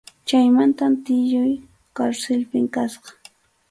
Chaymantam 0.29 0.93
tiyuy 1.03 1.53
karsilpi 1.97 2.57
kasqa. 2.75 3.09